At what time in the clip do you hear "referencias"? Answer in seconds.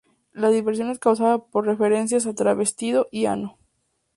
1.67-2.25